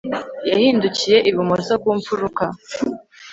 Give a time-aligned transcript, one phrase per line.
[0.49, 2.43] yahindukiye ibumoso ku mfuruka